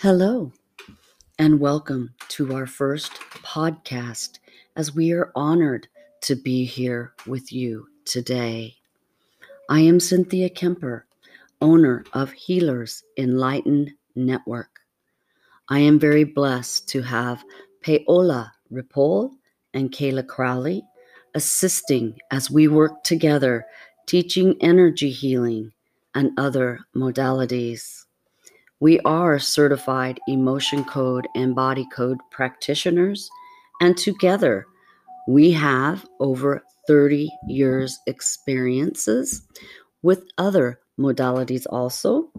[0.00, 0.52] Hello,
[1.40, 4.38] and welcome to our first podcast
[4.76, 5.88] as we are honored
[6.20, 8.76] to be here with you today.
[9.68, 11.04] I am Cynthia Kemper,
[11.60, 14.70] owner of Healers Enlightened Network.
[15.68, 17.42] I am very blessed to have
[17.82, 19.32] Paola Ripoll
[19.74, 20.84] and Kayla Crowley
[21.34, 23.66] assisting as we work together
[24.06, 25.72] teaching energy healing
[26.14, 28.04] and other modalities.
[28.80, 33.28] We are certified emotion code and body code practitioners,
[33.80, 34.66] and together
[35.26, 39.42] we have over 30 years experiences
[40.02, 42.30] with other modalities also.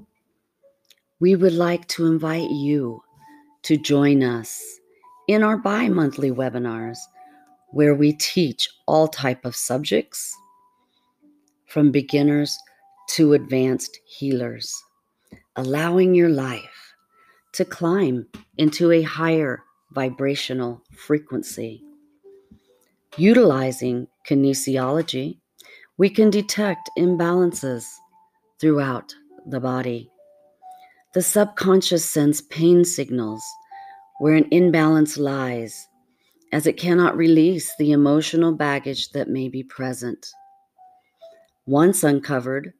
[1.20, 3.03] We would like to invite you
[3.63, 4.79] to join us
[5.27, 6.99] in our bi-monthly webinars
[7.71, 10.34] where we teach all type of subjects
[11.65, 12.57] from beginners
[13.09, 14.73] to advanced healers
[15.59, 16.95] allowing your life
[17.52, 18.26] to climb
[18.58, 21.84] into a higher vibrational frequency.
[23.18, 25.38] Utilizing kinesiology,
[25.98, 27.84] we can detect imbalances
[28.62, 29.13] throughout
[29.48, 30.10] the body.
[31.13, 33.44] The subconscious sends pain signals
[34.20, 35.90] where an imbalance lies,
[36.54, 40.26] as it cannot release the emotional baggage that may be present.
[41.66, 42.71] Once uncovered,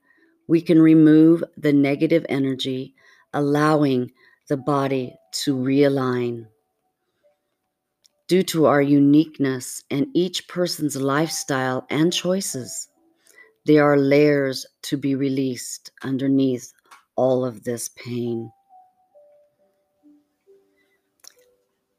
[0.50, 2.96] we can remove the negative energy,
[3.36, 4.12] allowing
[4.48, 6.48] the body to realign.
[8.28, 12.90] Due to our uniqueness and each person's lifestyle and choices,
[13.68, 16.74] there are layers to be released underneath
[17.16, 18.52] all of this pain.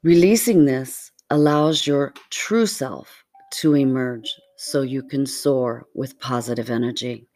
[0.03, 7.29] Releasing this allows your true self to emerge so you can soar with positive energy.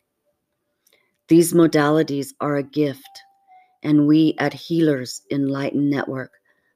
[1.28, 3.24] These modalities are a gift,
[3.82, 6.32] and we at Healers Enlightened Network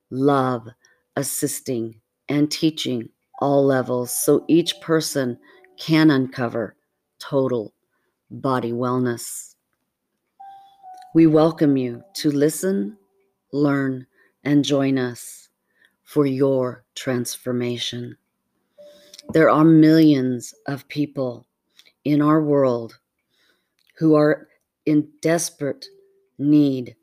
[0.09, 0.67] love
[1.15, 3.09] assisting and teaching
[3.41, 5.37] all levels so each person
[5.77, 6.75] can uncover
[7.19, 7.75] total
[8.31, 9.53] body wellness.
[11.13, 12.97] We welcome you to listen,
[13.53, 14.07] learn,
[14.43, 15.49] and join us
[16.05, 18.17] for your transformation.
[19.31, 21.45] There are millions of people
[22.03, 22.97] in our world
[23.99, 24.47] who are
[24.85, 25.85] in desperate
[26.37, 26.95] need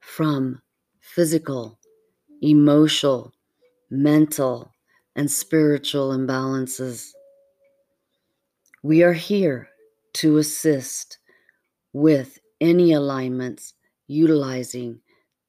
[0.00, 0.62] from
[1.00, 1.78] physical,
[2.40, 3.32] emotional,
[3.90, 4.72] mental,
[5.16, 7.08] and spiritual imbalances.
[8.82, 9.68] We are here
[10.14, 11.18] to assist
[11.92, 13.74] with any alignments
[14.06, 15.00] utilizing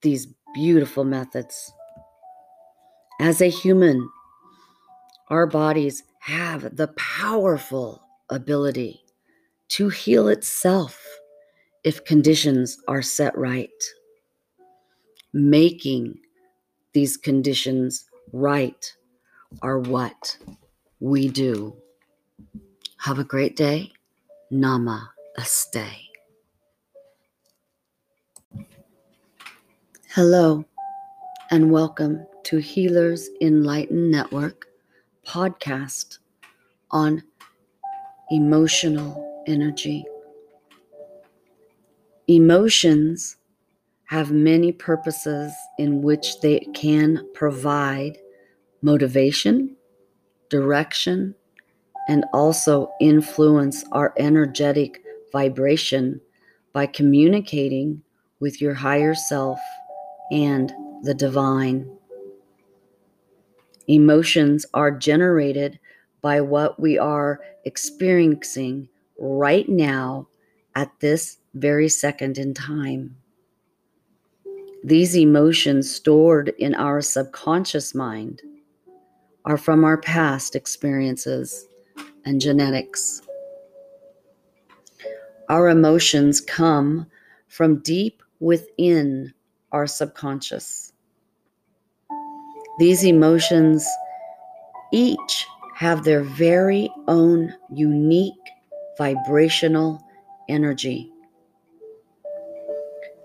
[0.02, 1.72] these beautiful methods.
[3.20, 4.10] As a human,
[5.30, 9.04] our bodies have the powerful ability
[9.70, 11.04] to heal itself
[11.84, 13.70] if conditions are set right.
[15.34, 16.20] Making
[16.94, 18.96] these conditions right
[19.62, 20.38] are what
[21.00, 21.76] we do.
[22.98, 23.92] Have a great day.
[24.52, 26.08] Namaste.
[30.10, 30.66] Hello,
[31.52, 34.66] and welcome to Healers Enlightened Network
[35.26, 36.18] podcast
[36.90, 37.22] on
[38.32, 40.06] emotional energy.
[42.28, 43.38] Emotions
[44.06, 48.18] have many purposes in which they can provide
[48.82, 49.76] motivation,
[50.50, 51.34] direction,
[52.08, 56.22] and also influence our energetic vibration
[56.74, 58.02] by communicating
[58.40, 59.60] with your higher self
[60.32, 61.90] and the divine.
[63.88, 65.80] Emotions are generated
[66.22, 68.88] by what we are experiencing
[69.20, 70.28] right now
[70.76, 73.16] at this very second in time.
[74.84, 78.42] These emotions stored in our subconscious mind
[79.46, 81.68] are from our past experiences
[82.26, 83.22] and genetics.
[85.50, 87.08] Our emotions come
[87.48, 89.34] from deep within
[89.72, 90.94] our subconscious.
[92.80, 93.88] These emotions
[94.94, 98.34] each have their very own unique
[98.98, 100.04] vibrational
[100.50, 101.12] energy.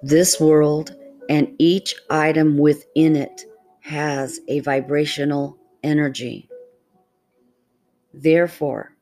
[0.03, 0.97] This world
[1.29, 3.45] and each item within it
[3.81, 6.49] has a vibrational energy.
[8.13, 8.95] Therefore,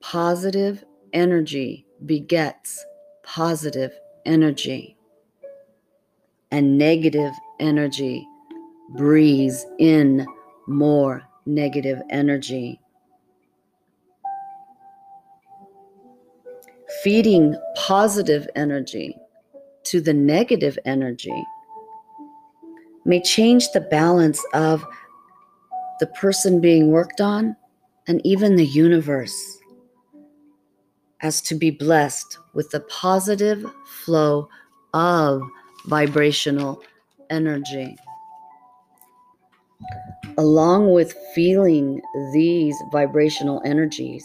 [0.00, 2.84] positive energy begets
[3.22, 3.92] positive
[4.26, 4.96] energy,
[6.50, 8.26] and negative energy
[8.96, 10.26] breathes in
[10.66, 12.81] more negative energy.
[17.02, 19.16] Feeding positive energy
[19.84, 21.44] to the negative energy
[23.04, 24.84] may change the balance of
[26.00, 27.56] the person being worked on
[28.06, 29.58] and even the universe
[31.22, 34.48] as to be blessed with the positive flow
[34.94, 35.42] of
[35.86, 36.82] vibrational
[37.30, 37.96] energy.
[40.38, 42.00] Along with feeling
[42.32, 44.24] these vibrational energies,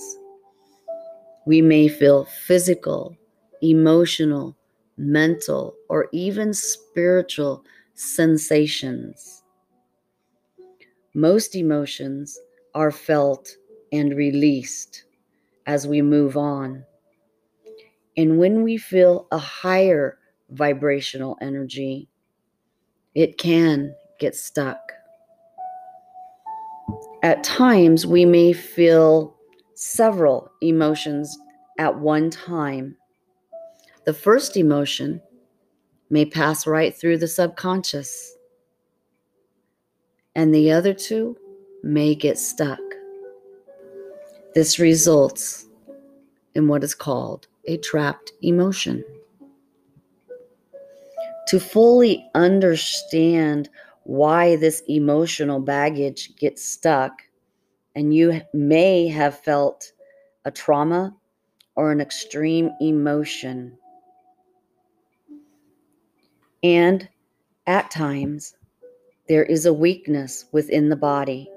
[1.47, 3.15] we may feel physical,
[3.61, 4.53] emotional,
[4.97, 7.63] mental, or even spiritual
[7.93, 9.43] sensations.
[11.13, 12.37] Most emotions
[12.75, 13.55] are felt
[13.93, 15.05] and released
[15.65, 16.83] as we move on.
[18.17, 22.09] And when we feel a higher vibrational energy,
[23.15, 24.91] it can get stuck.
[27.23, 29.36] At times, we may feel
[29.77, 31.37] several emotions
[31.77, 32.97] at one time.
[34.05, 35.21] The first emotion
[36.09, 38.35] may pass right through the subconscious,
[40.35, 41.37] and the other two
[41.83, 42.79] may get stuck.
[44.55, 45.67] This results
[46.55, 49.03] in what is called a trapped emotion.
[51.49, 53.69] To fully understand
[54.05, 57.11] why this emotional baggage gets stuck,
[57.97, 59.91] and you may have felt
[60.45, 61.11] a trauma
[61.75, 63.75] or an extreme emotion.
[66.61, 67.09] And
[67.65, 68.55] at times,
[69.27, 71.49] there is a weakness within the body.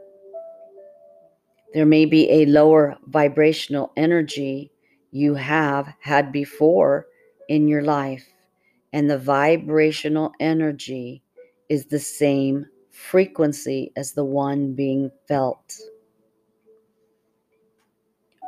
[1.74, 4.72] There may be a lower vibrational energy
[5.12, 7.06] you have had before
[7.50, 8.26] in your life,
[8.94, 11.22] and the vibrational energy
[11.68, 15.78] is the same frequency as the one being felt.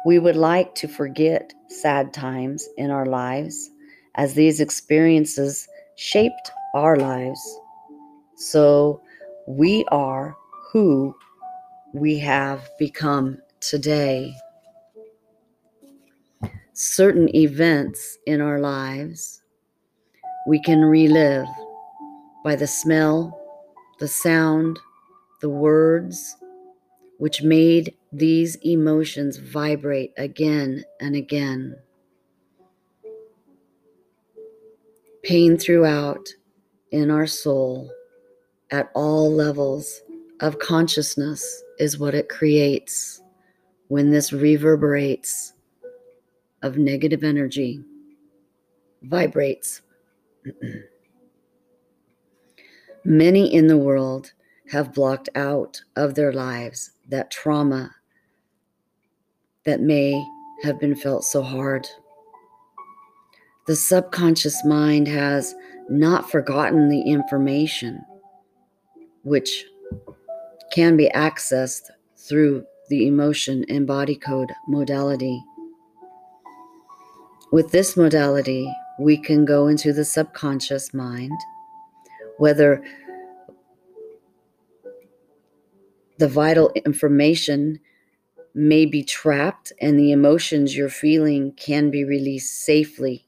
[0.04, 3.70] We would like to forget sad times in our lives
[4.16, 7.40] as these experiences shaped our lives.
[8.36, 9.00] So
[9.46, 10.36] we are
[10.72, 11.14] who
[11.94, 14.34] we have become today.
[16.72, 19.42] Certain events in our lives
[20.46, 21.46] we can relive
[22.44, 23.38] by the smell,
[24.00, 24.78] the sound,
[25.40, 26.36] the words,
[27.18, 31.76] which made these emotions vibrate again and again.
[35.22, 36.28] Pain throughout
[36.90, 37.90] in our soul
[38.70, 40.02] at all levels
[40.40, 43.22] of consciousness is what it creates
[43.88, 45.54] when this reverberates
[46.62, 47.82] of negative energy,
[49.02, 49.80] vibrates.
[53.04, 54.32] Many in the world
[54.70, 57.90] have blocked out of their lives that trauma
[59.64, 60.24] that may
[60.62, 61.88] have been felt so hard.
[63.66, 65.54] The subconscious mind has
[65.88, 68.00] not forgotten the information,
[69.22, 69.64] which
[70.72, 75.42] can be accessed through the emotion and body code modality.
[77.52, 81.38] With this modality, we can go into the subconscious mind,
[82.38, 82.82] whether
[86.18, 87.78] the vital information
[88.54, 93.26] may be trapped and the emotions you're feeling can be released safely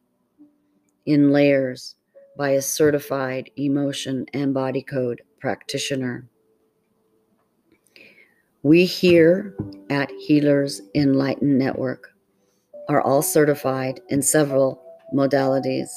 [1.07, 1.95] in layers
[2.37, 6.29] by a certified emotion and body code practitioner.
[8.63, 9.55] We here
[9.91, 12.11] at Healers Enlightened Network
[12.89, 14.83] are all certified in several
[15.15, 15.91] modalities.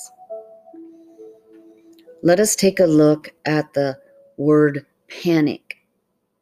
[2.24, 3.98] Let us take a look at the
[4.38, 5.77] word panic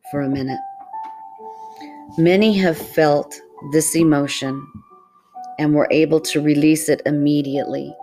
[0.10, 0.60] for a minute.
[2.18, 3.36] Many have felt
[3.74, 4.66] this emotion
[5.60, 7.94] and were able to release it immediately.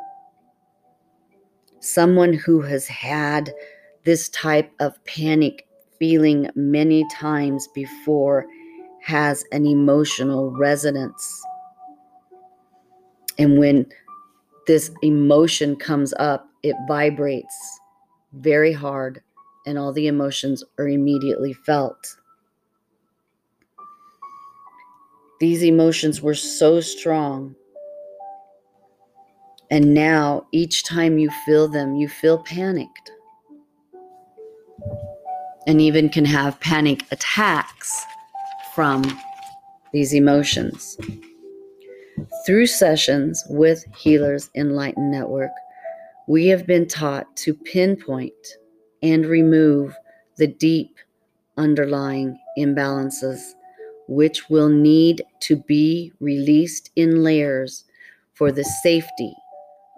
[1.80, 3.52] Someone who has had
[4.04, 5.66] this type of panic
[5.98, 8.44] feeling many times before
[9.00, 11.42] has an emotional resonance.
[13.38, 13.86] And when
[14.66, 17.80] this emotion comes up, it vibrates
[18.34, 19.22] very hard,
[19.66, 22.16] and all the emotions are immediately felt.
[25.42, 27.56] These emotions were so strong.
[29.72, 33.10] And now, each time you feel them, you feel panicked
[35.66, 38.04] and even can have panic attacks
[38.72, 39.02] from
[39.92, 40.96] these emotions.
[42.46, 45.50] Through sessions with Healers Enlightened Network,
[46.28, 48.46] we have been taught to pinpoint
[49.02, 49.92] and remove
[50.36, 50.94] the deep
[51.56, 53.40] underlying imbalances,
[54.08, 57.84] which will need to be released in layers
[58.34, 59.34] for the safety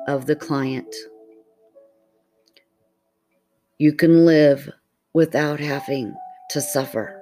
[0.08, 0.94] of the client.
[3.78, 4.70] You can live
[5.12, 6.14] without having
[6.50, 7.20] to suffer.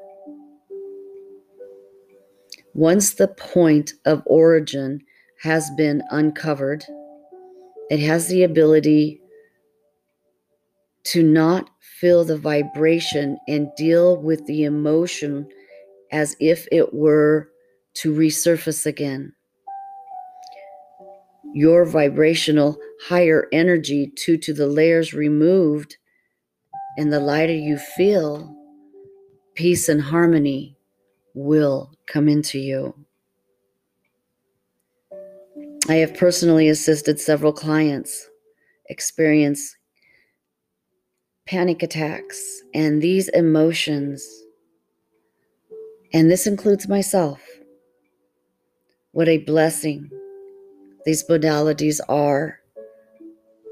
[2.74, 5.02] Once the point of origin
[5.42, 6.84] has been uncovered,
[7.90, 9.20] it has the ability
[11.04, 15.46] to not feel the vibration and deal with the emotion
[16.12, 17.48] as if it were
[17.94, 19.32] to resurface again.
[21.54, 22.78] Your vibrational
[23.08, 25.96] higher energy, due to the layers removed,
[26.96, 28.54] and the lighter you feel,
[29.54, 30.76] peace and harmony
[31.34, 32.94] will come into you.
[35.88, 38.28] I have personally assisted several clients
[38.88, 39.76] experience
[41.46, 44.24] panic attacks and these emotions,
[46.12, 47.40] and this includes myself.
[49.12, 50.10] What a blessing
[51.04, 52.60] these modalities are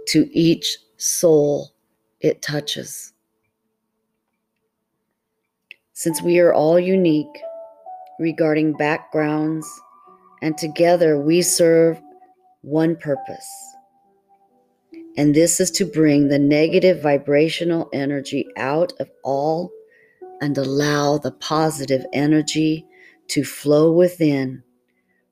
[0.08, 1.70] to each soul
[2.20, 3.12] it touches.
[5.92, 7.26] Since we are all unique
[8.18, 9.66] regarding backgrounds,
[10.42, 12.00] and together we serve
[12.62, 13.48] one purpose.
[15.16, 19.70] And this is to bring the negative vibrational energy out of all
[20.40, 22.86] and allow the positive energy
[23.28, 24.62] to flow within,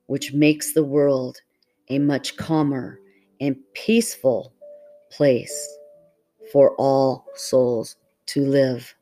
[0.05, 1.41] which makes the world
[1.89, 2.99] a much calmer
[3.41, 4.53] and peaceful
[5.11, 5.77] place
[6.51, 7.95] for all souls
[8.27, 8.93] to live.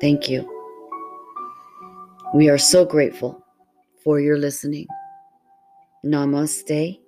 [0.00, 0.48] Thank you.
[2.34, 3.44] We are so grateful
[4.02, 4.86] for your listening.
[6.04, 6.98] Namaste.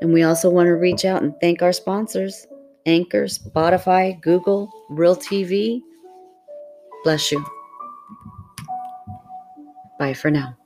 [0.00, 2.46] And we also want to reach out and thank our sponsors
[2.86, 5.82] Anchor, Spotify, Google, Real TV.
[7.04, 7.44] Bless you.
[9.98, 10.56] Bye for now.